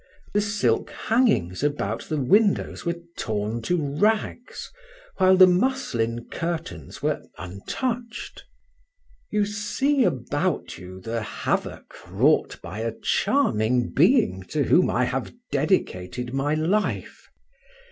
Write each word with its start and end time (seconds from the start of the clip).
The 0.33 0.41
silk 0.41 0.89
hangings 0.89 1.61
about 1.61 2.05
the 2.09 2.17
windows 2.19 2.85
were 2.87 2.95
torn 3.19 3.61
to 3.61 3.77
rags, 3.99 4.71
while 5.17 5.37
the 5.37 5.45
muslin 5.45 6.27
curtains 6.31 7.03
were 7.03 7.21
untouched. 7.37 8.45
"You 9.29 9.45
see 9.45 10.03
about 10.03 10.79
you 10.79 11.01
the 11.01 11.21
havoc 11.21 11.93
wrought 12.09 12.59
by 12.63 12.79
a 12.79 12.95
charming 13.03 13.93
being 13.93 14.41
to 14.49 14.63
whom 14.63 14.89
I 14.89 15.03
have 15.05 15.35
dedicated 15.51 16.33
my 16.33 16.55
life. 16.55 17.27